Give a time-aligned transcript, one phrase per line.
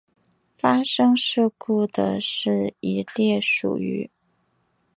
[0.57, 4.09] 发生事故的是一列属于。